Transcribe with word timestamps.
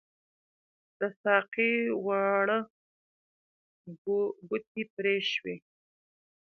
د 0.99 1.01
ساقۍ 1.21 1.73
واړه 2.05 2.59
ګوتې 4.49 4.83
پري 4.95 5.17
شوي 5.33 5.55